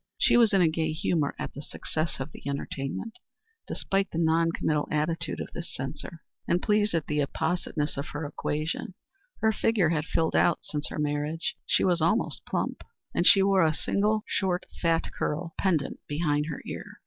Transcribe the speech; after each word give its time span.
She 0.17 0.35
was 0.35 0.51
in 0.51 0.61
a 0.63 0.67
gay 0.67 0.93
humor 0.93 1.35
at 1.37 1.53
the 1.53 1.61
success 1.61 2.19
of 2.19 2.31
the 2.31 2.41
entertainment, 2.47 3.19
despite 3.67 4.09
the 4.09 4.17
non 4.17 4.51
committal 4.51 4.87
attitude 4.89 5.39
of 5.39 5.51
this 5.53 5.71
censor, 5.75 6.23
and 6.47 6.59
pleased 6.59 6.95
at 6.95 7.05
the 7.05 7.19
appositeness 7.21 7.97
of 7.97 8.07
her 8.07 8.33
quotation. 8.35 8.95
Her 9.41 9.51
figure 9.51 9.89
had 9.89 10.05
filled 10.05 10.35
out 10.35 10.65
since 10.65 10.87
her 10.87 10.97
marriage. 10.97 11.55
She 11.67 11.83
was 11.83 12.01
almost 12.01 12.43
plump 12.47 12.81
and 13.13 13.27
she 13.27 13.43
wore 13.43 13.63
a 13.63 13.75
single 13.75 14.23
short 14.27 14.65
fat 14.81 15.13
curl 15.13 15.53
pendent 15.59 15.99
behind 16.07 16.47
her 16.47 16.63
ear. 16.65 16.97